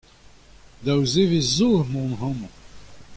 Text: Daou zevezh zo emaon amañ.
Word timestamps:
Daou 0.83 1.03
zevezh 1.13 1.51
zo 1.57 1.67
emaon 1.81 2.11
amañ. 2.27 2.53